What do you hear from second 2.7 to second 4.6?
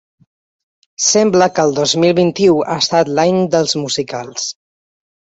estat l’any dels musicals.